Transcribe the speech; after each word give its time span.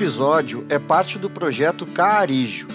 episódio 0.00 0.64
é 0.70 0.78
parte 0.78 1.18
do 1.18 1.28
projeto 1.28 1.84
Caarijo, 1.84 2.66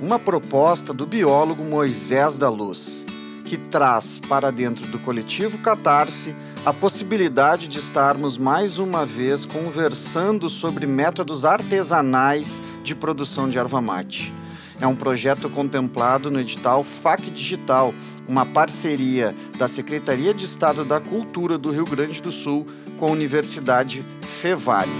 uma 0.00 0.18
proposta 0.18 0.92
do 0.92 1.06
biólogo 1.06 1.64
Moisés 1.64 2.36
da 2.36 2.48
Luz, 2.48 3.04
que 3.44 3.56
traz 3.56 4.18
para 4.18 4.50
dentro 4.50 4.84
do 4.88 4.98
coletivo 4.98 5.58
Catarse 5.58 6.34
a 6.66 6.72
possibilidade 6.72 7.68
de 7.68 7.78
estarmos 7.78 8.36
mais 8.36 8.78
uma 8.78 9.06
vez 9.06 9.44
conversando 9.44 10.50
sobre 10.50 10.84
métodos 10.84 11.44
artesanais 11.44 12.60
de 12.82 12.96
produção 12.96 13.48
de 13.48 13.58
erva 13.58 13.80
mate. 13.80 14.32
É 14.80 14.86
um 14.86 14.96
projeto 14.96 15.48
contemplado 15.48 16.32
no 16.32 16.40
edital 16.40 16.82
FAC 16.82 17.30
Digital, 17.30 17.94
uma 18.26 18.44
parceria 18.44 19.32
da 19.56 19.68
Secretaria 19.68 20.34
de 20.34 20.46
Estado 20.46 20.84
da 20.84 21.00
Cultura 21.00 21.56
do 21.56 21.70
Rio 21.70 21.84
Grande 21.84 22.20
do 22.20 22.32
Sul 22.32 22.66
com 22.98 23.06
a 23.06 23.12
Universidade 23.12 24.02
Fevale. 24.40 24.90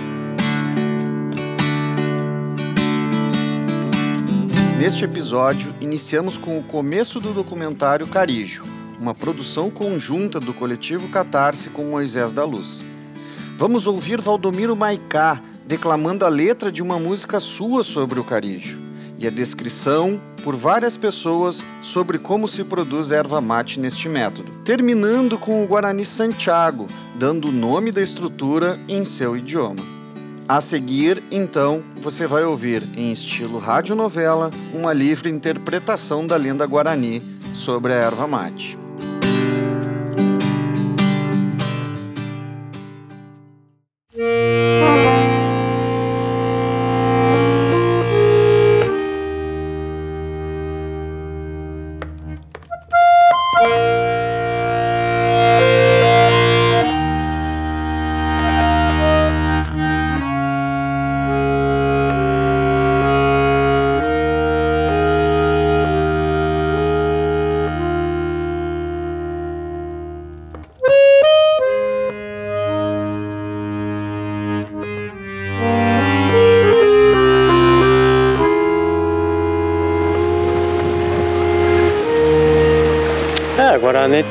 Neste 4.83 5.05
episódio, 5.05 5.73
iniciamos 5.81 6.37
com 6.37 6.59
o 6.59 6.63
começo 6.65 7.21
do 7.21 7.33
documentário 7.33 8.05
Carijo, 8.05 8.65
uma 9.01 9.15
produção 9.15 9.71
conjunta 9.71 10.41
do 10.41 10.53
coletivo 10.53 11.09
Catarse 11.09 11.71
com 11.71 11.85
Moisés 11.85 12.33
da 12.33 12.45
Luz. 12.45 12.83
Vamos 13.57 13.87
ouvir 13.87 14.21
Valdomiro 14.21 14.75
Maicá 14.75 15.41
declamando 15.65 16.25
a 16.25 16.29
letra 16.29 16.73
de 16.73 16.83
uma 16.83 16.99
música 16.99 17.39
sua 17.39 17.85
sobre 17.85 18.19
o 18.19 18.25
carijo 18.25 18.77
e 19.21 19.25
a 19.25 19.31
descrição 19.31 20.21
por 20.43 20.57
várias 20.57 20.97
pessoas 20.97 21.63
sobre 21.81 22.19
como 22.19 22.49
se 22.49 22.65
produz 22.65 23.13
erva 23.13 23.41
mate 23.41 23.79
neste 23.79 24.09
método, 24.09 24.51
terminando 24.65 25.39
com 25.39 25.63
o 25.63 25.67
Guarani 25.69 26.05
Santiago, 26.05 26.87
dando 27.15 27.51
o 27.51 27.53
nome 27.53 27.93
da 27.93 28.03
estrutura 28.03 28.81
em 28.89 29.05
seu 29.05 29.37
idioma. 29.37 30.02
A 30.49 30.61
seguir, 30.61 31.23
então, 31.31 31.83
você 32.03 32.27
vai 32.27 32.45
ouvir, 32.45 32.83
em 32.97 33.13
estilo 33.13 33.59
radionovela, 33.59 34.51
uma 34.75 34.93
livre 34.93 35.31
interpretação 35.31 36.27
da 36.27 36.37
lenda 36.37 36.67
guarani 36.67 37.23
sobre 37.55 37.93
a 37.93 37.97
erva 37.97 38.27
mate. 38.27 38.77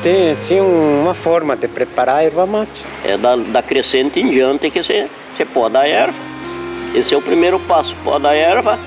Tem, 0.02 0.34
tinha 0.34 0.62
uma 0.62 1.14
forma 1.14 1.56
de 1.56 1.68
preparar 1.68 2.16
a 2.16 2.22
erva 2.24 2.44
mate. 2.44 2.84
É 3.04 3.16
da, 3.16 3.36
da 3.36 3.62
crescente 3.62 4.20
em 4.20 4.28
diante 4.28 4.68
que 4.70 4.82
você, 4.82 5.08
você 5.34 5.44
pode 5.44 5.76
a 5.76 5.86
erva. 5.86 6.18
Esse 6.94 7.14
é 7.14 7.16
o 7.16 7.22
primeiro 7.22 7.58
passo, 7.60 7.96
pode 8.04 8.26
a 8.26 8.34
erva, 8.34 8.78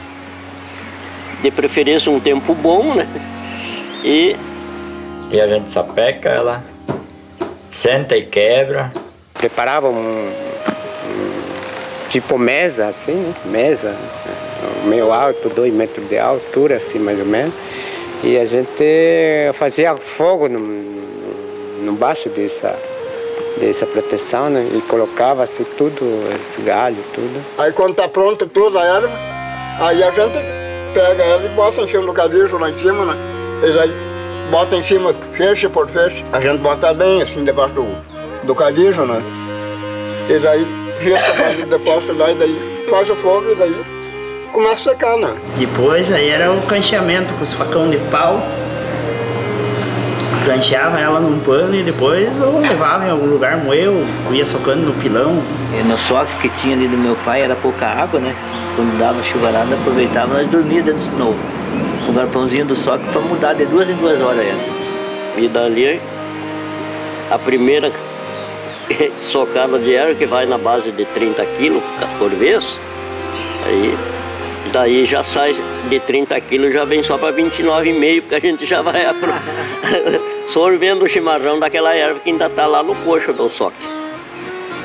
de 1.42 1.50
preferência 1.50 2.12
um 2.12 2.20
tempo 2.20 2.54
bom, 2.54 2.94
né? 2.94 3.08
E, 4.08 4.36
e 5.32 5.42
a 5.42 5.48
gente 5.48 5.68
sapeca 5.72 6.30
ela, 6.30 6.64
senta 7.72 8.16
e 8.16 8.24
quebra. 8.24 8.94
Preparava 9.34 9.90
um, 9.90 9.96
um 9.96 11.42
tipo 12.08 12.38
mesa, 12.38 12.86
assim, 12.86 13.14
né? 13.14 13.34
mesa, 13.46 13.96
meio 14.84 15.12
alto, 15.12 15.50
dois 15.50 15.74
metros 15.74 16.08
de 16.08 16.20
altura, 16.20 16.76
assim 16.76 17.00
mais 17.00 17.20
ou 17.20 17.26
menos. 17.26 17.52
E 18.24 18.38
a 18.38 18.46
gente 18.46 18.84
fazia 19.56 19.96
fogo 19.96 20.48
no, 20.48 20.60
no 21.86 21.94
baixo 21.94 22.30
dessa, 22.30 22.76
dessa 23.58 23.86
proteção, 23.86 24.50
né? 24.50 24.68
E 24.74 24.82
colocava 24.82 25.44
assim 25.44 25.64
tudo, 25.78 26.06
esse 26.42 26.62
galho, 26.62 26.98
tudo. 27.14 27.46
Aí 27.58 27.72
quando 27.72 27.96
tá 27.96 28.08
pronta 28.08 28.46
toda 28.46 28.82
a 28.82 28.86
erva, 28.86 29.12
aí 29.80 30.04
a 30.04 30.12
gente 30.12 30.38
pega 30.94 31.24
ela 31.24 31.46
e 31.46 31.50
bota 31.50 31.82
em 31.82 31.88
cima 31.88 32.06
do 32.06 32.14
cadijo 32.14 32.58
lá 32.58 32.70
em 32.70 32.76
cima, 32.76 33.06
né? 33.06 33.16
E 33.64 33.80
aí 33.80 33.94
bota 34.50 34.76
em 34.76 34.84
cima, 34.84 35.14
fecha 35.34 35.70
por 35.70 35.88
fecha. 35.90 36.24
A 36.34 36.40
gente 36.40 36.60
bota 36.60 36.88
a 36.88 36.92
lenha 36.92 37.24
assim 37.24 37.44
debaixo 37.44 37.74
do, 37.74 37.86
do 38.44 38.56
cadijo, 38.56 39.06
né? 39.06 39.22
E 40.30 40.40
daí 40.40 40.66
risca 41.00 41.34
mais 41.36 41.58
de 41.58 41.66
depósito 41.66 42.14
lá 42.18 42.32
e 42.32 42.36
daí 42.36 42.86
faz 42.90 43.10
o 43.10 43.16
fogo 43.16 43.52
e 43.52 43.56
daí 43.56 43.76
começa 44.52 44.90
a 44.90 44.94
secar, 44.94 45.18
né? 45.18 45.36
Depois 45.58 46.12
aí 46.12 46.30
era 46.30 46.52
o 46.52 46.62
cancheamento 46.64 47.34
com 47.34 47.44
os 47.44 47.54
facão 47.54 47.90
de 47.90 47.98
pau. 48.10 48.42
Gancheava 50.46 51.00
ela 51.00 51.20
num 51.20 51.40
pano 51.40 51.76
e 51.76 51.82
depois 51.82 52.40
eu 52.40 52.60
levava 52.60 53.08
em 53.08 53.10
algum 53.10 53.26
lugar, 53.26 53.58
moeu, 53.58 54.06
ia 54.32 54.46
socando 54.46 54.86
no 54.86 54.94
pilão. 54.94 55.42
E 55.74 55.82
no 55.84 55.98
soque 55.98 56.32
que 56.40 56.50
tinha 56.50 56.76
ali 56.76 56.88
do 56.88 56.98
meu 56.98 57.16
pai 57.26 57.42
era 57.42 57.56
pouca 57.56 57.88
água, 57.88 58.20
né? 58.20 58.36
Quando 58.76 58.98
dava 59.00 59.24
chuvarada, 59.24 59.74
aproveitava, 59.74 60.36
nós 60.36 60.48
dormíamos 60.48 60.86
dentro 60.86 61.10
de 61.10 61.16
novo. 61.18 61.40
O 62.08 62.14
garpãozinho 62.14 62.66
do 62.66 62.76
soque 62.76 63.04
para 63.12 63.22
mudar 63.22 63.54
de 63.54 63.66
duas 63.66 63.90
em 63.90 63.96
duas 63.96 64.22
horas. 64.22 64.46
Era. 64.46 64.76
E 65.38 65.48
dali, 65.48 66.00
a 67.32 67.40
primeira 67.40 67.92
socada 69.24 69.80
de 69.80 69.96
erva 69.96 70.14
que 70.14 70.28
vai 70.28 70.46
na 70.46 70.60
base 70.60 70.92
de 70.92 71.06
30 71.06 71.44
quilos 71.58 71.82
por 72.20 72.30
vez, 72.30 72.78
aí 73.66 73.98
Daí 74.76 75.06
já 75.06 75.24
sai 75.24 75.56
de 75.88 76.00
30 76.02 76.38
quilos, 76.42 76.74
já 76.74 76.84
vem 76.84 77.02
só 77.02 77.18
para 77.18 77.34
29,5, 77.34 78.22
porque 78.24 78.36
a 78.36 78.40
gente 78.42 78.66
já 78.66 78.82
vai 78.82 79.06
sorvendo 80.52 81.06
o 81.06 81.08
chimarrão 81.08 81.58
daquela 81.58 81.96
erva 81.96 82.20
que 82.20 82.30
ainda 82.30 82.48
está 82.48 82.68
lá 82.68 82.84
no 82.84 82.94
coxo 82.94 83.32
do 83.32 83.50
soque. 83.50 83.88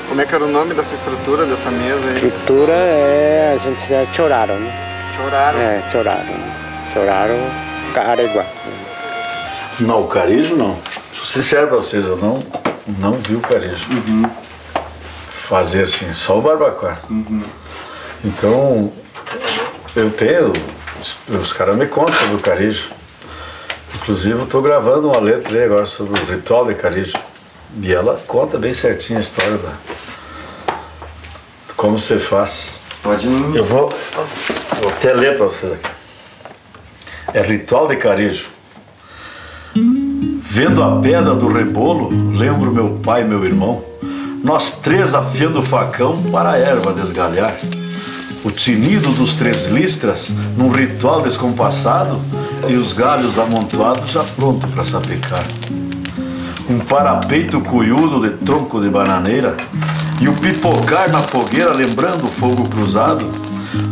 Como 0.09 0.21
é 0.21 0.25
que 0.25 0.33
era 0.33 0.45
o 0.45 0.49
nome 0.49 0.75
dessa 0.75 0.95
estrutura, 0.95 1.45
dessa 1.45 1.73
mesa 1.73 2.09
aí? 2.09 2.15
Estrutura 2.15 2.73
é, 2.73 3.53
a 3.53 3.57
gente 3.57 3.85
já 3.89 4.07
choraram, 4.13 4.55
né? 4.61 4.73
Choraram? 5.17 5.59
É, 5.59 5.83
choraram. 5.91 6.35
Choraram, 6.93 7.39
Caraguá. 7.93 8.47
Não, 9.81 10.05
o 10.05 10.07
carejo 10.07 10.55
não. 10.55 10.79
Sou 11.13 11.27
sincero 11.27 11.67
para 11.67 11.79
vocês, 11.79 12.07
eu 12.07 12.17
não, 12.17 12.41
não 13.01 13.15
vi 13.15 13.35
o 13.35 13.41
carejo. 13.41 13.87
Uhum. 13.91 14.23
Fazer 15.31 15.83
assim, 15.83 16.13
só 16.13 16.39
o 16.39 16.41
barbacoa. 16.41 16.97
Uhum. 17.11 17.43
Então, 18.25 18.93
eu 19.97 20.11
tenho, 20.11 20.53
os, 21.01 21.17
os 21.29 21.53
caras 21.53 21.77
me 21.77 21.87
contam 21.87 22.15
sobre 22.15 22.37
o 22.37 22.39
carejo. 22.39 22.91
Inclusive, 23.97 24.39
eu 24.39 24.45
estou 24.45 24.63
gravando 24.63 25.09
uma 25.09 25.19
letra 25.21 25.59
aí 25.59 25.65
agora 25.65 25.87
sobre 25.87 26.21
o 26.21 26.25
ritual 26.25 26.65
de 26.65 26.75
carejo. 26.75 27.19
E 27.83 27.93
ela 27.93 28.21
conta 28.27 28.59
bem 28.59 28.73
certinho 28.73 29.19
a 29.19 29.21
história 29.21 29.59
da. 29.59 29.73
Como 31.77 31.99
você 31.99 32.19
faz. 32.19 32.81
Pode 33.03 33.27
Eu 33.27 33.65
vou, 33.65 33.93
vou 34.79 34.89
até 34.91 35.13
ler 35.13 35.37
para 35.37 35.47
vocês 35.47 35.73
aqui. 35.73 35.91
É 37.33 37.41
ritual 37.41 37.89
de 37.89 37.97
carejo. 37.97 38.47
Vendo 39.75 40.83
a 40.83 41.01
pedra 41.01 41.35
do 41.35 41.49
rebolo, 41.49 42.11
lembro 42.37 42.73
meu 42.73 42.99
pai 42.99 43.23
e 43.23 43.25
meu 43.25 43.45
irmão, 43.45 43.85
nós 44.43 44.73
três 44.81 45.15
afiando 45.15 45.61
o 45.61 45.63
facão 45.63 46.23
para 46.25 46.51
a 46.51 46.59
erva 46.59 46.93
desgalhar 46.93 47.55
o 48.45 48.51
tinido 48.51 49.11
dos 49.13 49.35
três 49.35 49.67
listras 49.67 50.33
num 50.57 50.71
ritual 50.71 51.23
descompassado 51.23 52.21
e 52.69 52.75
os 52.75 52.93
galhos 52.93 53.39
amontoados 53.39 54.11
já 54.11 54.25
pronto 54.37 54.67
para 54.69 54.85
sapecar. 54.85 55.45
Um 56.69 56.79
parapeito 56.79 57.61
cuiudo 57.61 58.21
de 58.29 58.37
tronco 58.45 58.81
de 58.81 58.89
bananeira 58.89 59.57
e 60.21 60.29
o 60.29 60.35
pipocar 60.35 61.11
na 61.11 61.21
fogueira 61.21 61.73
lembrando 61.73 62.25
o 62.25 62.31
fogo 62.31 62.69
cruzado. 62.69 63.27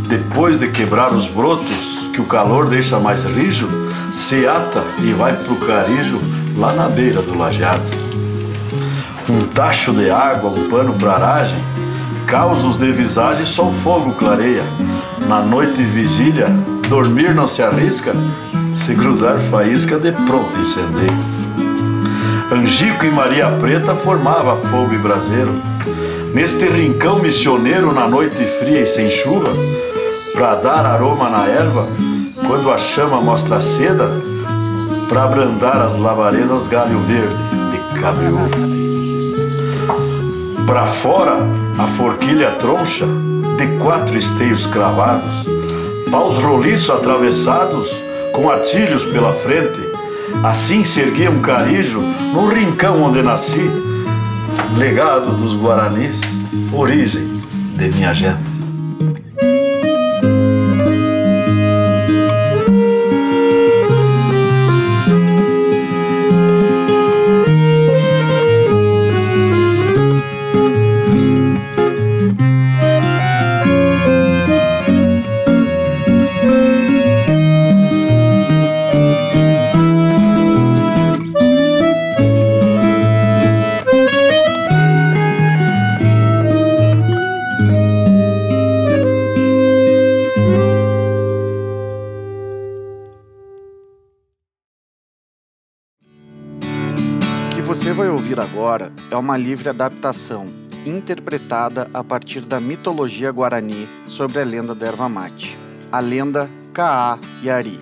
Depois 0.08 0.58
de 0.58 0.68
quebrar 0.68 1.12
os 1.12 1.26
brotos, 1.26 2.10
que 2.12 2.20
o 2.20 2.24
calor 2.24 2.66
deixa 2.66 2.98
mais 2.98 3.24
rijo, 3.24 3.68
se 4.12 4.46
ata 4.46 4.82
e 5.02 5.12
vai 5.12 5.34
pro 5.36 5.56
carijo 5.56 6.18
lá 6.56 6.72
na 6.72 6.88
beira 6.88 7.20
do 7.22 7.36
lajeado. 7.36 7.82
Um 9.28 9.38
tacho 9.54 9.92
de 9.92 10.10
água, 10.10 10.50
um 10.50 10.68
pano 10.68 10.94
pra 10.94 11.12
aragem, 11.12 11.62
causos 12.28 12.76
de 12.76 12.92
visagem 12.92 13.46
só 13.46 13.68
o 13.68 13.72
fogo 13.72 14.12
clareia. 14.12 14.62
Na 15.26 15.40
noite 15.40 15.82
vigília, 15.82 16.48
dormir 16.86 17.34
não 17.34 17.46
se 17.46 17.62
arrisca, 17.62 18.12
se 18.74 18.94
grudar 18.94 19.40
faísca 19.40 19.98
de 19.98 20.12
pronto 20.12 20.56
incendeio. 20.58 21.18
Angico 22.52 23.06
e 23.06 23.10
Maria 23.10 23.50
Preta 23.52 23.94
formava 23.94 24.56
fogo 24.56 24.94
e 24.94 24.98
braseiro. 24.98 25.52
Neste 26.34 26.66
rincão 26.66 27.18
missioneiro 27.18 27.94
na 27.94 28.06
noite 28.06 28.44
fria 28.58 28.82
e 28.82 28.86
sem 28.86 29.08
chuva, 29.08 29.48
para 30.34 30.54
dar 30.56 30.84
aroma 30.84 31.30
na 31.30 31.46
erva, 31.46 31.88
quando 32.46 32.70
a 32.70 32.76
chama 32.76 33.22
mostra 33.22 33.56
a 33.56 33.60
seda, 33.60 34.10
para 35.08 35.24
abrandar 35.24 35.80
as 35.80 35.96
labaredas 35.96 36.66
galho 36.66 37.00
verde 37.00 37.36
de 37.72 38.00
cabreúva. 38.00 38.58
Para 40.66 40.86
fora, 40.86 41.38
a 41.78 41.86
forquilha 41.86 42.50
troncha, 42.52 43.06
de 43.56 43.78
quatro 43.78 44.16
esteios 44.16 44.66
cravados, 44.66 45.46
paus 46.10 46.36
roliço 46.36 46.92
atravessados, 46.92 47.94
com 48.32 48.50
atilhos 48.50 49.04
pela 49.04 49.32
frente, 49.32 49.80
assim 50.42 50.82
se 50.82 51.00
erguia 51.00 51.30
um 51.30 51.40
carijo 51.40 52.00
no 52.00 52.48
rincão 52.48 53.02
onde 53.02 53.22
nasci, 53.22 53.70
legado 54.76 55.36
dos 55.36 55.56
guaranis, 55.56 56.20
origem 56.72 57.40
de 57.76 57.88
minha 57.90 58.12
gente. 58.12 58.58
Agora 98.40 98.90
é 99.10 99.16
uma 99.16 99.36
livre 99.36 99.68
adaptação, 99.68 100.46
interpretada 100.86 101.86
a 101.92 102.02
partir 102.02 102.40
da 102.40 102.58
mitologia 102.58 103.30
guarani 103.30 103.86
sobre 104.06 104.40
a 104.40 104.44
lenda 104.44 104.74
da 104.74 104.86
erva 104.86 105.06
mate, 105.06 105.54
a 105.92 106.00
lenda 106.00 106.48
Kaá 106.72 107.18
Yari. 107.44 107.78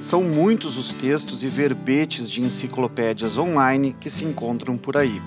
São 0.00 0.22
muitos 0.22 0.76
os 0.76 0.94
textos 0.94 1.42
e 1.42 1.48
verbetes 1.48 2.30
de 2.30 2.42
enciclopédias 2.42 3.36
online 3.36 3.92
que 3.92 4.08
se 4.08 4.24
encontram 4.24 4.78
por 4.78 4.96
aí. 4.96 5.20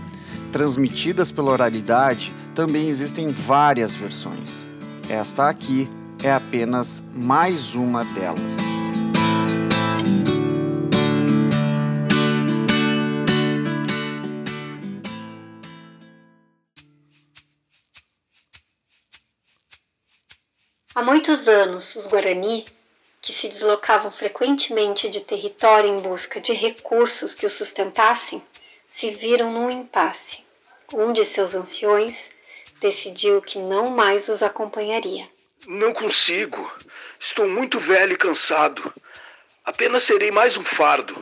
Transmitidas 0.54 1.30
pela 1.30 1.52
oralidade, 1.52 2.34
também 2.56 2.88
existem 2.88 3.28
várias 3.28 3.94
versões. 3.94 4.66
Esta 5.10 5.50
aqui 5.50 5.90
é 6.24 6.32
apenas 6.32 7.04
mais 7.14 7.76
uma 7.76 8.06
delas. 8.06 8.65
Há 20.96 21.02
muitos 21.02 21.46
anos, 21.46 21.94
os 21.98 22.08
Guarani, 22.08 22.64
que 23.22 23.34
se 23.34 23.50
deslocavam 23.50 24.10
frequentemente 24.14 25.10
de 25.10 25.20
território 25.20 25.90
em 25.90 26.00
busca 26.00 26.40
de 26.40 26.54
recursos 26.54 27.34
que 27.34 27.46
os 27.46 27.52
sustentassem, 27.52 28.42
se 28.86 29.12
viram 29.12 29.52
num 29.52 29.70
impasse. 29.70 30.40
Um 30.94 31.12
de 31.12 31.26
seus 31.26 31.54
anciões 31.54 32.30
decidiu 32.80 33.42
que 33.42 33.60
não 33.60 33.92
mais 33.92 34.30
os 34.30 34.42
acompanharia. 34.42 35.28
Não 35.68 35.94
consigo. 35.94 36.72
Estou 37.20 37.46
muito 37.50 37.78
velho 37.78 38.14
e 38.14 38.18
cansado. 38.18 38.94
Apenas 39.66 40.04
serei 40.04 40.32
mais 40.32 40.56
um 40.56 40.64
fardo. 40.64 41.22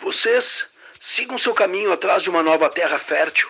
Vocês 0.00 0.64
sigam 1.00 1.38
seu 1.38 1.52
caminho 1.52 1.92
atrás 1.92 2.24
de 2.24 2.28
uma 2.28 2.42
nova 2.42 2.68
terra 2.68 2.98
fértil. 2.98 3.48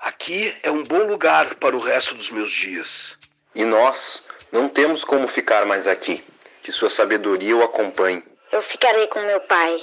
Aqui 0.00 0.54
é 0.62 0.70
um 0.70 0.82
bom 0.82 1.06
lugar 1.06 1.54
para 1.54 1.74
o 1.74 1.80
resto 1.80 2.14
dos 2.14 2.30
meus 2.30 2.52
dias. 2.52 3.16
E 3.54 3.64
nós 3.64 4.28
não 4.52 4.68
temos 4.68 5.04
como 5.04 5.28
ficar 5.28 5.64
mais 5.64 5.86
aqui. 5.86 6.14
Que 6.62 6.72
sua 6.72 6.90
sabedoria 6.90 7.56
o 7.56 7.62
acompanhe. 7.62 8.22
Eu 8.52 8.60
ficarei 8.62 9.06
com 9.06 9.20
meu 9.20 9.40
pai. 9.40 9.80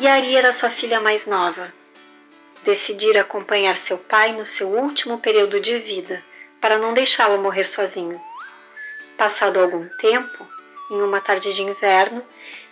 Yari 0.00 0.36
era 0.36 0.52
sua 0.52 0.70
filha 0.70 1.00
mais 1.00 1.26
nova. 1.26 1.72
Decidira 2.64 3.20
acompanhar 3.20 3.76
seu 3.76 3.98
pai 3.98 4.32
no 4.32 4.44
seu 4.44 4.68
último 4.68 5.18
período 5.20 5.60
de 5.60 5.78
vida, 5.78 6.22
para 6.60 6.78
não 6.78 6.92
deixá-lo 6.92 7.40
morrer 7.40 7.64
sozinho. 7.64 8.20
Passado 9.16 9.60
algum 9.60 9.88
tempo, 9.98 10.46
em 10.90 11.00
uma 11.02 11.20
tarde 11.20 11.52
de 11.52 11.62
inverno, 11.62 12.24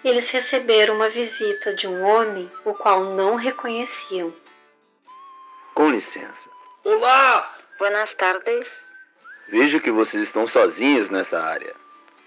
eles 0.05 0.29
receberam 0.31 0.97
uma 0.97 1.09
visita 1.09 1.75
de 1.75 1.87
um 1.87 2.05
homem 2.05 2.51
o 2.65 2.75
qual 2.75 3.05
não 3.05 3.37
reconheciam. 3.37 4.33
Com 5.75 5.91
licença. 5.91 6.49
Olá! 6.85 7.57
Buenas 7.79 8.15
tardes. 8.15 8.86
Vejo 9.49 9.81
que 9.81 9.93
vocês 9.93 10.25
estão 10.25 10.47
sozinhos 10.47 11.09
nessa 11.09 11.41
área. 11.41 11.73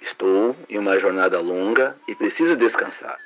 Estou 0.02 0.56
em 0.70 0.78
uma 0.78 0.98
jornada 0.98 1.40
longa 1.42 1.98
e 2.08 2.16
preciso 2.16 2.56
descansar. 2.56 3.20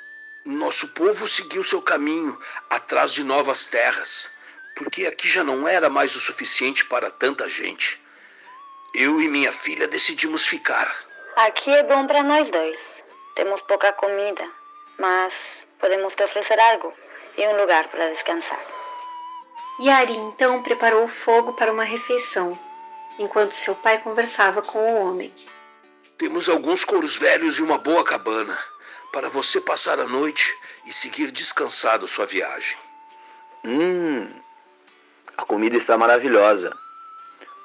Nosso 0.44 0.88
povo 0.90 1.30
seguiu 1.30 1.63
seu 1.63 1.80
caminho 1.80 2.38
atrás 2.69 3.13
de 3.13 3.24
novas 3.24 3.68
terras, 3.68 4.30
porque 4.75 5.06
aqui 5.06 5.30
já 5.30 5.44
não 5.44 5.68
era 5.68 5.92
mais 5.92 6.16
o 6.16 6.19
suficiente 6.19 6.84
para 6.86 7.12
tanta 7.12 7.48
gente. 7.48 8.01
Eu 8.95 9.22
e 9.22 9.28
minha 9.28 9.51
filha 9.51 9.88
decidimos 9.88 10.48
ficar. 10.48 10.92
Aqui 11.36 11.69
é 11.69 11.84
bom 11.84 12.07
para 12.07 12.24
nós 12.24 12.50
dois. 12.50 13.04
Temos 13.36 13.62
pouca 13.62 13.94
comida, 13.94 14.44
mas 14.98 15.68
podemos 15.80 16.16
te 16.16 16.24
oferecer 16.24 16.60
algo 16.60 16.92
e 17.38 17.48
um 17.48 17.62
lugar 17.62 17.88
para 17.90 18.10
descansar. 18.10 18.60
Yari 19.80 20.16
então 20.16 20.63
preparou 20.63 21.04
o 21.04 21.07
fogo 21.07 21.54
para 21.54 21.72
uma 21.72 21.84
refeição 21.84 22.57
enquanto 23.19 23.51
seu 23.51 23.75
pai 23.75 24.00
conversava 24.00 24.62
com 24.62 24.80
o 24.80 25.07
homem. 25.07 25.33
Temos 26.18 26.48
alguns 26.48 26.86
couros 26.86 27.15
velhos 27.18 27.57
e 27.57 27.62
uma 27.62 27.77
boa 27.77 28.04
cabana 28.04 28.57
para 29.12 29.30
você 29.30 29.62
passar 29.62 30.00
a 30.00 30.07
noite 30.07 30.56
e 30.86 30.94
seguir 30.94 31.31
descansado 31.31 32.07
sua 32.07 32.25
viagem. 32.25 32.77
Hum, 33.63 34.27
a 35.38 35.45
comida 35.45 35.77
está 35.77 35.98
maravilhosa. 35.98 36.75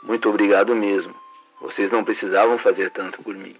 Muito 0.02 0.28
obrigado 0.28 0.74
mesmo. 0.74 1.14
Vocês 1.60 1.90
não 1.90 2.04
precisavam 2.04 2.58
fazer 2.58 2.90
tanto 2.90 3.22
por 3.22 3.34
mim. 3.34 3.56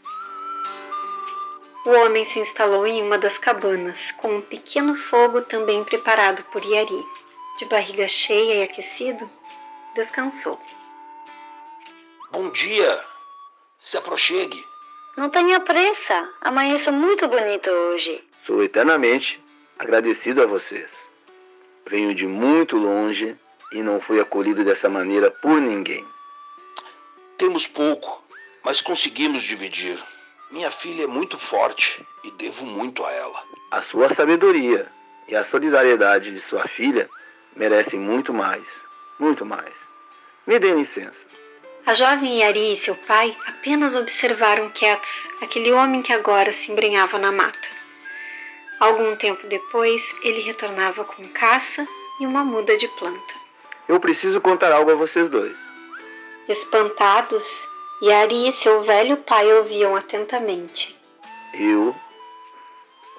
O 1.84 1.90
homem 1.90 2.24
se 2.24 2.38
instalou 2.38 2.86
em 2.86 3.02
uma 3.02 3.18
das 3.18 3.38
cabanas, 3.38 4.12
com 4.12 4.36
um 4.36 4.40
pequeno 4.40 4.94
fogo 4.94 5.40
também 5.42 5.82
preparado 5.84 6.44
por 6.52 6.62
Yari. 6.62 7.04
De 7.58 7.64
barriga 7.64 8.06
cheia 8.06 8.60
e 8.60 8.62
aquecido, 8.62 9.28
descansou. 9.94 10.60
Bom 12.30 12.50
dia. 12.50 13.02
Se 13.80 13.96
aproxegue. 13.96 14.62
Não 15.16 15.30
tenha 15.30 15.60
pressa. 15.60 16.28
Amanheceu 16.42 16.92
muito 16.92 17.26
bonito 17.26 17.70
hoje. 17.70 18.22
Sou 18.44 18.62
eternamente 18.62 19.42
agradecido 19.78 20.42
a 20.42 20.46
vocês. 20.46 20.92
Venho 21.86 22.14
de 22.14 22.26
muito 22.26 22.76
longe 22.76 23.34
e 23.72 23.82
não 23.82 23.98
fui 24.02 24.20
acolhido 24.20 24.62
dessa 24.62 24.90
maneira 24.90 25.30
por 25.30 25.58
ninguém. 25.58 26.04
Temos 27.38 27.66
pouco, 27.66 28.22
mas 28.62 28.82
conseguimos 28.82 29.42
dividir. 29.42 29.98
Minha 30.50 30.70
filha 30.70 31.04
é 31.04 31.06
muito 31.06 31.38
forte 31.38 32.06
e 32.24 32.30
devo 32.32 32.66
muito 32.66 33.06
a 33.06 33.10
ela. 33.10 33.42
A 33.70 33.80
sua 33.80 34.10
sabedoria 34.10 34.86
e 35.28 35.34
a 35.34 35.46
solidariedade 35.46 36.30
de 36.30 36.40
sua 36.40 36.68
filha 36.68 37.08
merecem 37.56 37.98
muito 37.98 38.34
mais, 38.34 38.68
muito 39.18 39.46
mais. 39.46 39.74
Me 40.46 40.58
dê 40.58 40.74
licença. 40.74 41.26
A 41.88 41.94
jovem 41.94 42.40
Yari 42.40 42.74
e 42.74 42.76
seu 42.76 42.94
pai 42.94 43.34
apenas 43.46 43.94
observaram 43.96 44.68
quietos 44.68 45.26
aquele 45.40 45.72
homem 45.72 46.02
que 46.02 46.12
agora 46.12 46.52
se 46.52 46.70
embrenhava 46.70 47.18
na 47.18 47.32
mata. 47.32 47.66
Algum 48.78 49.16
tempo 49.16 49.46
depois, 49.46 50.02
ele 50.22 50.42
retornava 50.42 51.02
com 51.02 51.26
caça 51.28 51.88
e 52.20 52.26
uma 52.26 52.44
muda 52.44 52.76
de 52.76 52.86
planta. 52.88 53.34
Eu 53.88 53.98
preciso 53.98 54.38
contar 54.38 54.70
algo 54.70 54.90
a 54.90 54.96
vocês 54.96 55.30
dois. 55.30 55.58
Espantados, 56.46 57.66
Yari 58.02 58.48
e 58.48 58.52
seu 58.52 58.82
velho 58.82 59.16
pai 59.16 59.50
ouviam 59.50 59.96
atentamente. 59.96 60.94
Eu 61.54 61.96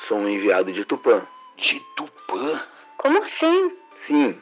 sou 0.08 0.20
um 0.20 0.30
enviado 0.30 0.72
de 0.72 0.86
Tupã. 0.86 1.26
De 1.58 1.80
Tupã? 1.96 2.62
Como 2.98 3.24
assim? 3.24 3.76
Sim, 3.98 4.40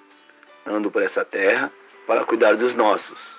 ando 0.65 0.91
por 0.91 1.01
essa 1.01 1.23
terra 1.23 1.71
para 2.05 2.25
cuidar 2.25 2.57
dos 2.57 2.75
nossos. 2.75 3.37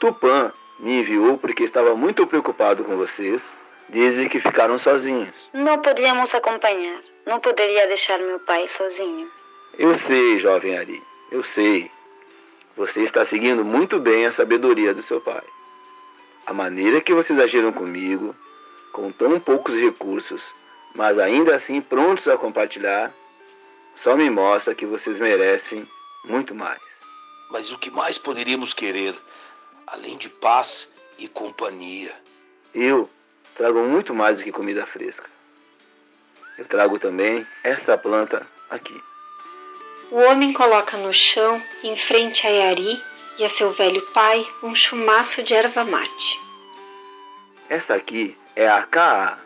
Tupã 0.00 0.52
me 0.78 1.00
enviou 1.00 1.38
porque 1.38 1.64
estava 1.64 1.94
muito 1.94 2.26
preocupado 2.26 2.84
com 2.84 2.96
vocês 2.96 3.44
desde 3.88 4.28
que 4.28 4.40
ficaram 4.40 4.78
sozinhos. 4.78 5.48
Não 5.52 5.80
poderíamos 5.80 6.34
acompanhar. 6.34 7.00
Não 7.26 7.40
poderia 7.40 7.86
deixar 7.86 8.18
meu 8.18 8.38
pai 8.40 8.68
sozinho. 8.68 9.30
Eu 9.78 9.94
sei, 9.96 10.38
jovem 10.38 10.78
Ari. 10.78 11.02
Eu 11.30 11.42
sei. 11.42 11.90
Você 12.76 13.02
está 13.02 13.24
seguindo 13.24 13.64
muito 13.64 13.98
bem 13.98 14.26
a 14.26 14.32
sabedoria 14.32 14.94
do 14.94 15.02
seu 15.02 15.20
pai. 15.20 15.42
A 16.46 16.52
maneira 16.52 17.00
que 17.00 17.12
vocês 17.12 17.38
agiram 17.38 17.72
comigo, 17.72 18.34
com 18.92 19.10
tão 19.12 19.38
poucos 19.40 19.74
recursos, 19.74 20.42
mas 20.94 21.18
ainda 21.18 21.54
assim 21.54 21.80
prontos 21.80 22.28
a 22.28 22.36
compartilhar, 22.38 23.12
só 23.96 24.16
me 24.16 24.30
mostra 24.30 24.74
que 24.74 24.86
vocês 24.86 25.18
merecem 25.18 25.86
muito 26.24 26.54
mais. 26.54 26.80
Mas 27.50 27.70
o 27.72 27.78
que 27.78 27.90
mais 27.90 28.16
poderíamos 28.16 28.72
querer, 28.72 29.14
além 29.92 30.16
de 30.16 30.28
paz 30.28 30.88
e 31.18 31.28
companhia? 31.28 32.14
Eu 32.74 33.08
trago 33.56 33.80
muito 33.80 34.14
mais 34.14 34.38
do 34.38 34.44
que 34.44 34.52
comida 34.52 34.86
fresca. 34.86 35.28
Eu 36.56 36.64
trago 36.64 36.98
também 36.98 37.46
esta 37.62 37.96
planta 37.96 38.46
aqui. 38.70 39.00
O 40.10 40.16
homem 40.16 40.52
coloca 40.52 40.96
no 40.96 41.12
chão, 41.12 41.62
em 41.82 41.96
frente 41.96 42.46
a 42.46 42.50
Yari 42.50 43.02
e 43.38 43.44
a 43.44 43.48
seu 43.48 43.72
velho 43.72 44.00
pai, 44.12 44.46
um 44.62 44.74
chumaço 44.74 45.42
de 45.42 45.54
erva 45.54 45.84
mate. 45.84 46.40
Esta 47.68 47.94
aqui 47.94 48.36
é 48.56 48.66
a 48.68 48.82
Kaa, 48.82 49.38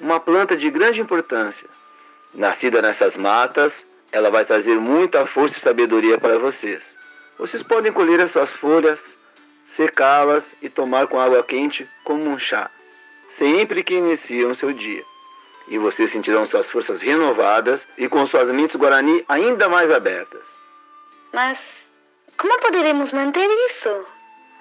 uma 0.00 0.18
planta 0.18 0.56
de 0.56 0.70
grande 0.70 1.00
importância. 1.00 1.68
Nascida 2.32 2.80
nessas 2.80 3.16
matas, 3.16 3.86
ela 4.10 4.30
vai 4.30 4.44
trazer 4.44 4.78
muita 4.80 5.26
força 5.26 5.58
e 5.58 5.60
sabedoria 5.60 6.18
para 6.18 6.38
vocês. 6.38 6.96
Vocês 7.38 7.62
podem 7.62 7.92
colher 7.92 8.20
as 8.20 8.30
suas 8.30 8.52
folhas, 8.54 9.17
secá-las 9.68 10.52
e 10.60 10.68
tomar 10.68 11.06
com 11.06 11.20
água 11.20 11.42
quente 11.42 11.88
como 12.04 12.28
um 12.28 12.38
chá, 12.38 12.70
sempre 13.30 13.84
que 13.84 13.94
iniciam 13.94 14.54
seu 14.54 14.72
dia. 14.72 15.04
E 15.68 15.78
vocês 15.78 16.10
sentirão 16.10 16.46
suas 16.46 16.70
forças 16.70 17.00
renovadas 17.02 17.86
e 17.96 18.08
com 18.08 18.26
suas 18.26 18.50
mentes 18.50 18.76
guarani 18.76 19.24
ainda 19.28 19.68
mais 19.68 19.90
abertas. 19.90 20.46
Mas 21.32 21.90
como 22.38 22.58
poderemos 22.60 23.12
manter 23.12 23.48
isso? 23.66 24.06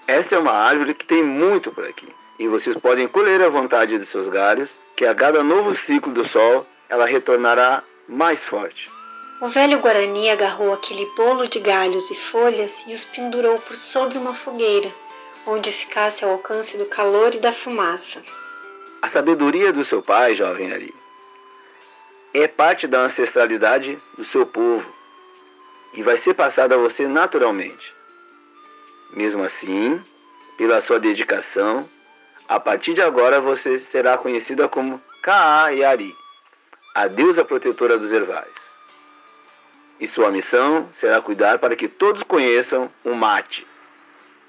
Esta 0.06 0.36
é 0.36 0.40
uma 0.40 0.52
árvore 0.52 0.94
que 0.94 1.06
tem 1.06 1.24
muito 1.24 1.72
por 1.72 1.86
aqui. 1.86 2.08
E 2.40 2.48
vocês 2.48 2.76
podem 2.78 3.08
colher 3.08 3.42
à 3.42 3.50
vontade 3.50 3.98
de 3.98 4.06
seus 4.06 4.28
galhos, 4.28 4.70
que 4.96 5.06
a 5.06 5.16
cada 5.16 5.44
novo 5.44 5.74
ciclo 5.74 6.14
do 6.14 6.28
sol 6.28 6.66
ela 6.90 7.06
retornará 7.06 7.84
mais 8.08 8.44
forte. 8.46 8.90
O 9.40 9.50
velho 9.50 9.78
Guarani 9.80 10.32
agarrou 10.32 10.74
aquele 10.74 11.06
bolo 11.16 11.48
de 11.48 11.60
galhos 11.60 12.10
e 12.10 12.16
folhas 12.16 12.84
e 12.88 12.94
os 12.96 13.06
pendurou 13.06 13.60
por 13.60 13.76
sobre 13.76 14.18
uma 14.18 14.34
fogueira, 14.34 14.92
onde 15.46 15.72
ficasse 15.72 16.26
ao 16.26 16.32
alcance 16.32 16.76
do 16.76 16.88
calor 16.88 17.36
e 17.36 17.40
da 17.40 17.54
fumaça. 17.54 18.24
A 19.00 19.08
sabedoria 19.08 19.72
do 19.72 19.86
seu 19.86 20.02
pai, 20.02 20.34
jovem 20.34 20.74
Ari, 20.74 20.92
é 22.34 22.48
parte 22.48 22.88
da 22.88 23.02
ancestralidade 23.02 24.02
do 24.18 24.24
seu 24.24 24.44
povo 24.44 24.92
e 25.94 26.02
vai 26.02 26.18
ser 26.18 26.34
passada 26.34 26.74
a 26.74 26.80
você 26.80 27.08
naturalmente. 27.08 27.94
Mesmo 29.12 29.44
assim, 29.44 30.04
pela 30.58 30.82
sua 30.82 31.00
dedicação, 31.00 31.88
a 32.50 32.60
partir 32.60 32.96
de 32.96 33.04
agora 33.04 33.40
você 33.40 33.78
será 33.78 34.18
conhecida 34.18 34.68
como 34.68 35.00
Kaa 35.22 35.70
Yari, 35.70 36.16
a 36.96 37.08
deusa 37.08 37.46
protetora 37.46 38.00
dos 38.00 38.12
ervais 38.12 38.67
e 40.00 40.08
sua 40.08 40.32
missão 40.32 40.88
será 40.92 41.22
cuidar 41.22 41.60
para 41.60 41.76
que 41.76 41.88
todos 41.88 42.24
conheçam 42.24 42.90
o 43.04 43.14
mate 43.14 43.66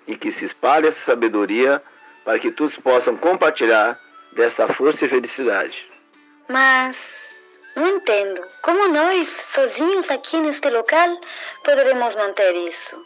e 0.06 0.16
que 0.16 0.32
se 0.32 0.44
espalhe 0.44 0.88
essa 0.88 1.00
sabedoria 1.00 1.82
para 2.24 2.38
que 2.38 2.50
todos 2.50 2.76
possam 2.78 3.16
compartilhar 3.16 3.98
dessa 4.32 4.68
força 4.68 5.06
e 5.06 5.08
felicidade. 5.08 5.86
Mas 6.48 6.98
não 7.74 7.86
entendo. 7.86 8.42
Como 8.62 8.88
nós, 8.88 9.28
sozinhos 9.28 10.10
aqui 10.10 10.38
neste 10.38 10.68
local, 10.68 11.20
poderemos 11.64 12.14
manter 12.14 12.54
isso? 12.68 13.02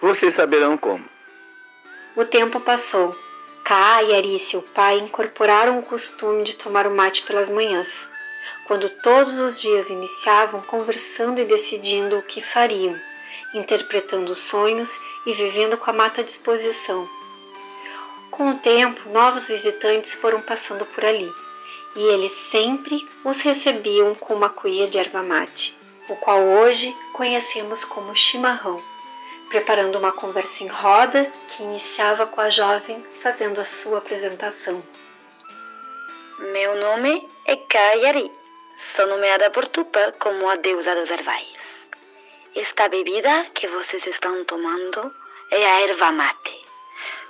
Vocês 0.00 0.34
saberão 0.34 0.76
como. 0.76 1.04
O 2.16 2.24
tempo 2.24 2.60
passou. 2.60 3.16
Kaa, 3.64 4.00
Yari 4.00 4.36
e 4.36 4.38
seu 4.38 4.62
pai 4.62 4.98
incorporaram 4.98 5.78
o 5.78 5.82
costume 5.82 6.44
de 6.44 6.56
tomar 6.56 6.86
o 6.86 6.90
mate 6.90 7.22
pelas 7.22 7.48
manhãs 7.48 8.08
quando 8.66 8.88
todos 8.88 9.38
os 9.38 9.60
dias 9.60 9.88
iniciavam 9.90 10.60
conversando 10.62 11.40
e 11.40 11.44
decidindo 11.44 12.18
o 12.18 12.22
que 12.22 12.42
fariam, 12.42 12.98
interpretando 13.54 14.34
sonhos 14.34 14.98
e 15.26 15.32
vivendo 15.32 15.76
com 15.76 15.90
a 15.90 15.92
mata 15.92 16.22
disposição. 16.22 17.08
Com 18.30 18.50
o 18.50 18.58
tempo, 18.58 19.08
novos 19.08 19.48
visitantes 19.48 20.14
foram 20.14 20.40
passando 20.40 20.84
por 20.86 21.04
ali, 21.04 21.32
e 21.96 22.02
eles 22.12 22.32
sempre 22.32 23.08
os 23.24 23.40
recebiam 23.40 24.14
com 24.14 24.34
uma 24.34 24.48
cuia 24.48 24.86
de 24.86 24.98
erva 24.98 25.22
mate, 25.22 25.76
o 26.08 26.16
qual 26.16 26.42
hoje 26.42 26.94
conhecemos 27.14 27.84
como 27.84 28.14
chimarrão, 28.14 28.82
preparando 29.48 29.98
uma 29.98 30.12
conversa 30.12 30.62
em 30.62 30.68
roda 30.68 31.32
que 31.48 31.62
iniciava 31.62 32.26
com 32.26 32.40
a 32.40 32.50
jovem 32.50 33.04
fazendo 33.20 33.60
a 33.60 33.64
sua 33.64 33.98
apresentação. 33.98 34.82
Meu 36.52 36.76
nome 36.76 37.28
é 37.44 37.56
Kayari. 37.56 38.37
Sou 38.78 39.06
nomeada 39.06 39.50
por 39.50 39.66
Tupã 39.68 40.12
como 40.18 40.48
a 40.48 40.56
deusa 40.56 40.94
dos 40.94 41.10
ervais. 41.10 41.58
Esta 42.54 42.88
bebida 42.88 43.46
que 43.54 43.66
vocês 43.66 44.06
estão 44.06 44.44
tomando 44.44 45.12
é 45.50 45.66
a 45.66 45.80
erva 45.80 46.12
mate. 46.12 46.64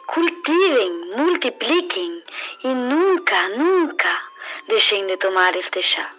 Cultivem, 0.07 0.91
multipliquem 1.17 2.23
e 2.65 2.69
nunca, 2.69 3.49
nunca 3.49 4.23
deixem 4.69 5.07
de 5.07 5.17
tomar 5.17 5.57
este 5.57 5.83
chá. 5.83 6.11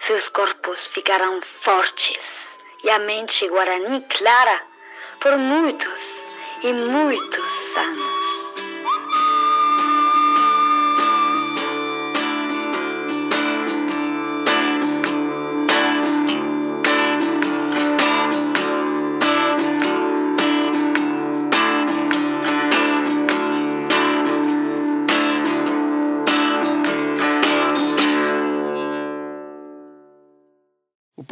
Seus 0.00 0.28
corpos 0.28 0.86
ficarão 0.88 1.40
fortes 1.62 2.20
e 2.84 2.90
a 2.90 2.98
mente 2.98 3.48
guarani 3.48 4.02
clara 4.08 4.62
por 5.20 5.36
muitos 5.36 6.00
e 6.62 6.72
muitos 6.72 7.76
anos. 7.76 8.15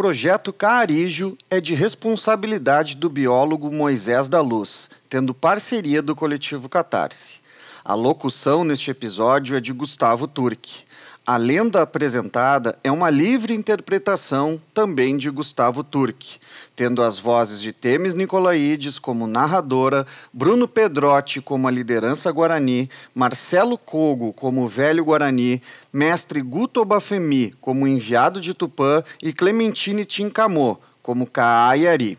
Projeto 0.05 0.53
Caarijo 0.53 1.35
é 1.49 1.63
de 1.63 1.73
responsabilidade 1.73 2.95
do 2.95 3.09
biólogo 3.09 3.73
Moisés 3.73 4.29
da 4.29 4.43
Luz, 4.43 4.91
tendo 5.09 5.33
parceria 5.33 6.03
do 6.03 6.15
coletivo 6.15 6.69
Catarse. 6.69 7.39
A 7.83 7.95
locução 7.95 8.65
neste 8.65 8.91
episódio 8.91 9.57
é 9.57 9.61
de 9.61 9.73
Gustavo 9.73 10.29
Turque. 10.29 10.85
A 11.27 11.39
lenda 11.39 11.81
apresentada 11.81 12.79
é 12.85 12.93
uma 12.93 13.09
livre 13.09 13.55
interpretação 13.55 14.61
também 14.75 15.17
de 15.17 15.31
Gustavo 15.31 15.83
Turque, 15.83 16.37
tendo 16.77 17.03
as 17.03 17.19
vozes 17.19 17.63
de 17.63 17.73
Temes 17.73 18.13
Nicolaides 18.13 18.99
como 18.99 19.27
narradora, 19.27 20.07
Bruno 20.31 20.69
Pedrotti 20.69 21.41
como 21.41 21.67
a 21.67 21.71
liderança 21.71 22.31
guarani, 22.31 22.91
Marcelo 23.15 23.79
Cogo 23.79 24.35
como 24.35 24.65
o 24.65 24.69
velho 24.69 25.03
guarani, 25.03 25.63
mestre 25.91 26.43
Guto 26.43 26.85
Bafemi 26.85 27.55
como 27.59 27.89
enviado 27.89 28.39
de 28.39 28.53
Tupã 28.53 29.03
e 29.23 29.33
Clementine 29.33 30.05
Tincamô 30.05 30.77
como 31.03 31.27
Kaayari. 31.27 32.19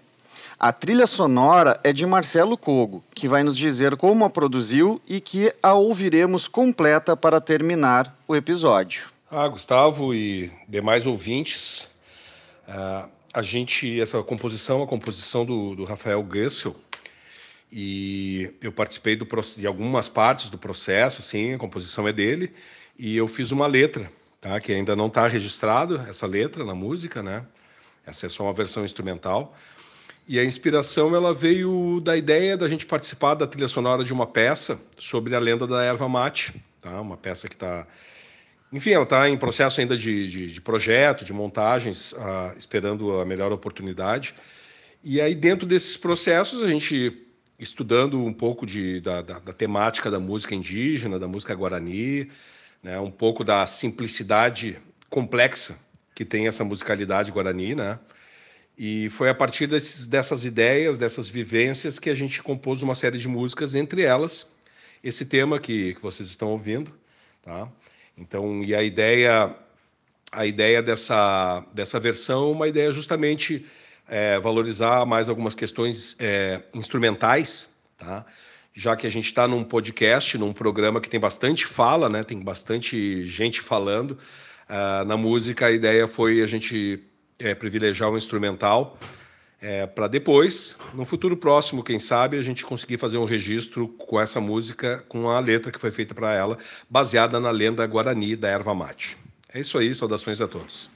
A 0.58 0.72
trilha 0.72 1.06
sonora 1.06 1.80
é 1.84 1.92
de 1.92 2.06
Marcelo 2.06 2.58
Cogo, 2.58 3.04
que 3.14 3.28
vai 3.28 3.44
nos 3.44 3.58
dizer 3.58 3.98
como 3.98 4.24
a 4.24 4.30
produziu 4.30 5.02
e 5.06 5.20
que 5.20 5.54
a 5.62 5.74
ouviremos 5.74 6.48
completa 6.48 7.16
para 7.18 7.42
terminar 7.42 8.18
o 8.26 8.34
episódio. 8.34 9.10
Ah, 9.30 9.48
Gustavo 9.50 10.14
e 10.14 10.50
demais 10.68 11.06
ouvintes, 11.06 11.90
uh, 12.70 13.10
a 13.34 13.42
gente, 13.42 14.00
essa 14.00 14.24
composição, 14.24 14.82
a 14.82 14.88
composição 14.88 15.44
do, 15.44 15.76
do 15.76 15.84
Rafael 15.84 16.24
Gussel, 16.24 16.74
e 17.70 18.54
eu 18.62 18.72
participei 18.72 19.18
do, 19.18 19.28
de 19.58 19.68
algumas 19.68 20.08
partes 20.08 20.50
do 20.50 20.58
processo, 20.58 21.22
sim, 21.22 21.54
a 21.54 21.58
composição 21.58 22.08
é 22.08 22.14
dele, 22.14 22.54
e 22.98 23.18
eu 23.18 23.28
fiz 23.28 23.52
uma 23.52 23.68
letra, 23.68 24.10
tá, 24.40 24.58
que 24.62 24.72
ainda 24.72 24.96
não 24.96 25.08
está 25.08 25.28
registrado, 25.28 25.98
essa 26.08 26.26
letra 26.26 26.64
na 26.64 26.74
música, 26.74 27.22
né? 27.22 27.44
Essa 28.06 28.28
é 28.28 28.30
só 28.30 28.44
uma 28.44 28.54
versão 28.54 28.86
instrumental, 28.86 29.54
e 30.28 30.40
a 30.40 30.44
inspiração 30.44 31.16
ela 31.16 31.34
veio 31.34 32.02
da 32.02 32.18
ideia 32.18 32.58
da 32.58 32.68
gente 32.68 32.86
participar 32.86 33.36
da 33.36 33.46
trilha 33.46 33.68
sonora 33.68 34.04
de 34.04 34.12
uma 34.12 34.26
peça 34.26 34.80
sobre 34.98 35.36
a 35.36 35.40
lenda 35.40 35.68
da 35.68 35.84
erva 35.84 36.10
mate, 36.10 36.54
tá? 36.82 37.00
Uma 37.00 37.16
peça 37.16 37.48
que 37.48 37.54
está, 37.54 37.86
enfim, 38.74 38.92
ela 38.92 39.04
está 39.04 39.30
em 39.30 39.38
processo 39.38 39.80
ainda 39.80 39.96
de, 39.96 40.28
de, 40.28 40.52
de 40.54 40.62
projeto, 40.62 41.24
de 41.24 41.32
montagens, 41.32 42.12
uh, 42.14 42.58
esperando 42.58 43.20
a 43.20 43.26
melhor 43.26 43.52
oportunidade. 43.52 44.34
E 45.04 45.22
aí 45.22 45.36
dentro 45.36 45.68
desses 45.68 45.96
processos 45.96 46.64
a 46.64 46.68
gente 46.68 47.22
estudando 47.60 48.20
um 48.20 48.34
pouco 48.34 48.66
de, 48.66 49.00
da, 49.02 49.22
da, 49.22 49.40
da 49.40 49.54
temática 49.54 50.10
da 50.10 50.20
música 50.20 50.56
indígena, 50.56 51.20
da 51.20 51.28
música 51.28 51.54
guarani, 51.54 52.32
né? 52.82 53.00
Um 53.00 53.12
pouco 53.12 53.44
da 53.44 53.66
simplicidade 53.68 54.80
complexa 55.08 55.80
que 56.16 56.26
tem 56.26 56.48
essa 56.48 56.64
musicalidade 56.64 57.32
guarani, 57.32 57.76
né? 57.76 58.00
E 58.78 59.10
foi 59.10 59.30
a 59.30 59.34
partir 59.34 59.68
desses, 59.68 60.06
dessas 60.06 60.44
ideias, 60.44 60.98
dessas 60.98 61.30
vivências, 61.30 61.98
que 61.98 62.10
a 62.10 62.16
gente 62.16 62.44
compôs 62.44 62.82
uma 62.82 62.96
série 62.96 63.18
de 63.18 63.28
músicas, 63.28 63.74
entre 63.74 64.02
elas 64.02 64.54
esse 65.04 65.26
tema 65.28 65.60
que, 65.60 65.94
que 65.94 66.02
vocês 66.02 66.28
estão 66.28 66.50
ouvindo. 66.50 66.92
Tá? 67.44 67.70
Então, 68.18 68.64
e 68.64 68.74
a 68.74 68.82
ideia, 68.82 69.56
a 70.32 70.46
ideia 70.46 70.82
dessa, 70.82 71.64
dessa 71.72 72.00
versão, 72.00 72.52
uma 72.52 72.68
ideia 72.68 72.92
justamente 72.92 73.66
é, 74.08 74.40
valorizar 74.40 75.06
mais 75.06 75.30
algumas 75.30 75.54
questões 75.54 76.16
é, 76.20 76.64
instrumentais, 76.74 77.76
tá? 77.96 78.26
já 78.74 78.96
que 78.96 79.06
a 79.06 79.10
gente 79.10 79.26
está 79.26 79.48
num 79.48 79.64
podcast, 79.64 80.38
num 80.38 80.52
programa 80.52 81.00
que 81.00 81.08
tem 81.08 81.20
bastante 81.20 81.66
fala, 81.66 82.10
né? 82.10 82.24
tem 82.24 82.40
bastante 82.40 83.26
gente 83.26 83.62
falando. 83.62 84.18
Uh, 84.68 85.06
na 85.06 85.16
música, 85.16 85.68
a 85.68 85.72
ideia 85.72 86.08
foi 86.08 86.42
a 86.42 86.48
gente 86.48 87.00
é, 87.40 87.54
privilegiar 87.56 88.10
o 88.10 88.18
instrumental 88.18 88.98
é, 89.62 89.88
para 89.88 90.08
depois, 90.08 90.78
no 90.94 91.06
futuro 91.06 91.36
próximo, 91.36 91.84
quem 91.84 91.98
sabe, 91.98 92.38
a 92.38 92.42
gente 92.42 92.64
conseguir 92.64 92.98
fazer 92.98 93.18
um 93.18 93.26
registro 93.26 93.88
com 93.88 94.20
essa 94.20 94.40
música, 94.40 95.04
com 95.08 95.30
a 95.30 95.40
letra 95.40 95.72
que 95.72 95.80
foi 95.80 95.92
feita 95.92 96.14
para 96.14 96.34
ela, 96.34 96.58
baseada 96.88 97.40
na 97.40 97.50
lenda 97.50 97.86
guarani 97.88 98.36
da 98.36 98.48
erva 98.48 98.76
mate. 98.76 99.18
É 99.52 99.60
isso 99.60 99.78
aí, 99.78 99.94
saudações 99.96 100.40
a 100.40 100.48
todos. 100.48 100.95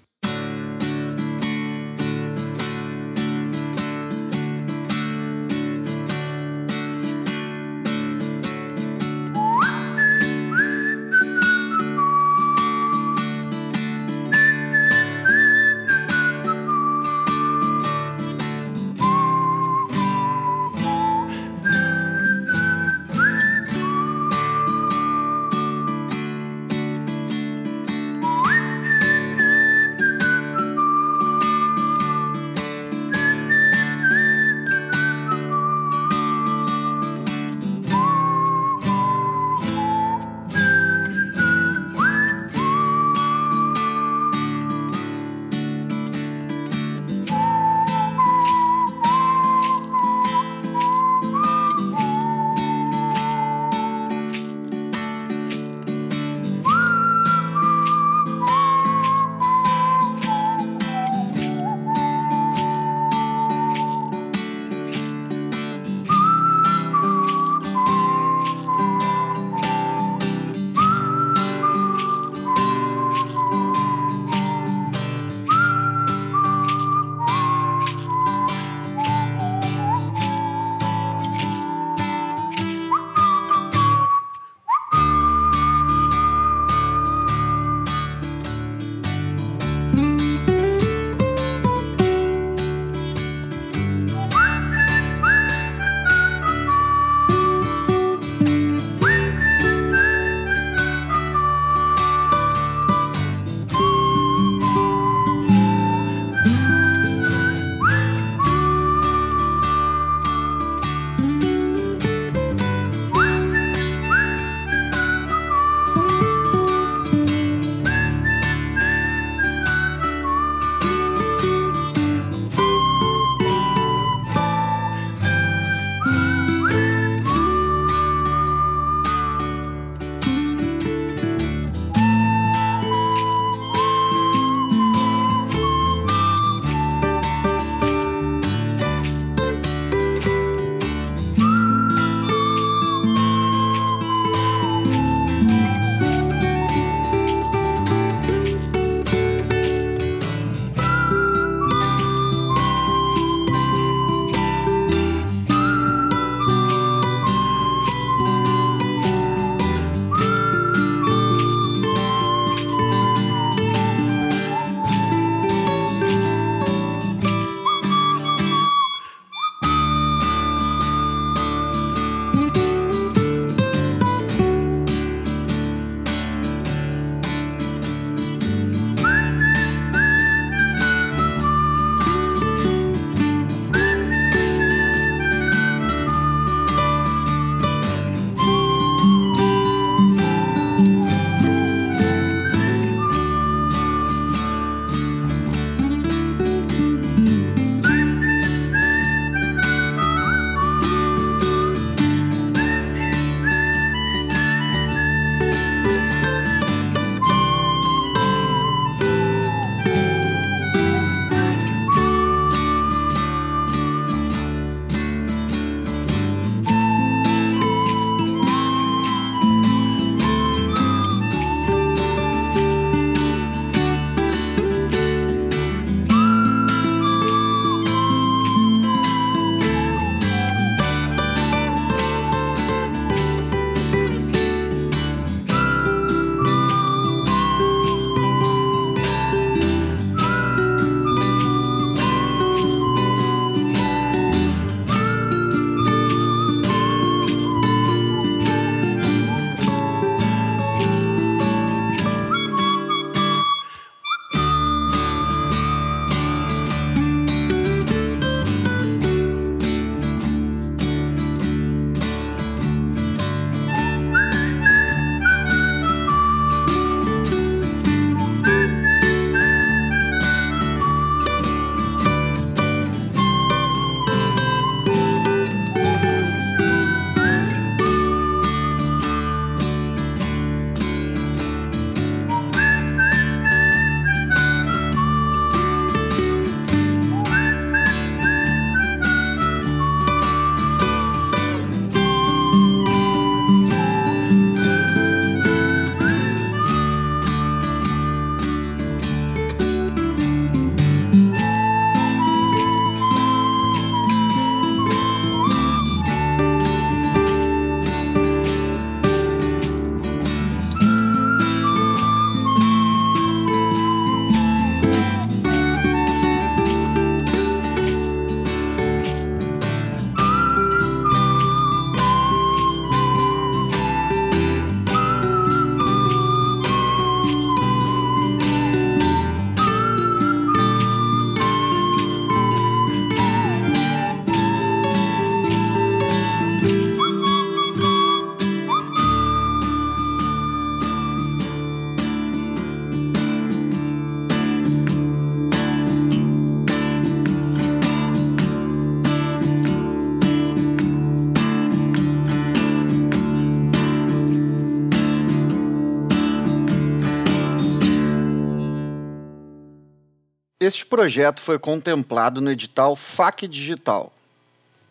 Este 360.70 360.86
projeto 360.86 361.42
foi 361.42 361.58
contemplado 361.58 362.40
no 362.40 362.52
edital 362.52 362.96
FAC 362.96 363.48
Digital, 363.48 364.14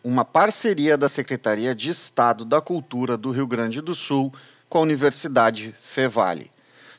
uma 0.03 0.25
parceria 0.25 0.97
da 0.97 1.07
Secretaria 1.07 1.73
de 1.73 1.89
Estado 1.89 2.43
da 2.43 2.59
Cultura 2.59 3.15
do 3.15 3.31
Rio 3.31 3.47
Grande 3.47 3.79
do 3.79 3.95
Sul 3.95 4.29
com 4.67 4.79
a 4.79 4.81
Universidade 4.81 5.73
Fevale. 5.81 6.51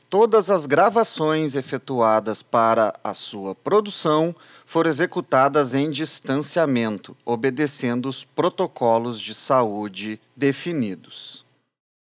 Todas 0.08 0.48
as 0.48 0.64
gravações 0.64 1.56
efetuadas 1.56 2.40
para 2.40 2.94
a 3.04 3.12
sua 3.12 3.54
produção 3.54 4.34
foram 4.64 4.88
executadas 4.88 5.74
em 5.74 5.90
distanciamento, 5.90 7.14
obedecendo 7.22 8.08
os 8.08 8.24
protocolos 8.24 9.20
de 9.20 9.34
saúde 9.34 10.18
definidos. 10.34 11.44